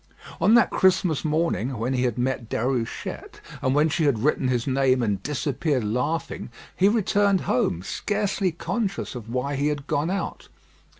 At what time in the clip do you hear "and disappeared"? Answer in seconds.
5.03-5.83